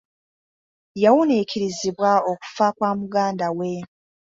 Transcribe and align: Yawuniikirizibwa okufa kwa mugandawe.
Yawuniikirizibwa 1.03 2.11
okufa 2.31 2.65
kwa 2.77 2.89
mugandawe. 2.99 3.71